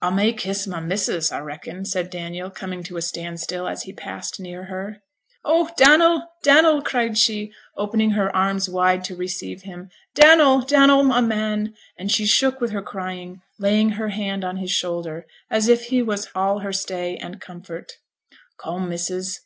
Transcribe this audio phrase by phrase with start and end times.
[0.00, 3.92] 'A may kiss my missus, a reckon,' said Daniel, coming to a standstill as he
[3.92, 5.02] passed near her.
[5.44, 9.90] 'Oh, Dannel, Dannel!' cried she, opening her arms wide to receive him.
[10.14, 14.70] 'Dannel, Dannel, my man!' and she shook with her crying, laying her head on his
[14.70, 17.92] shoulder, as if he was all her stay and comfort.
[18.58, 19.40] 'Come, missus!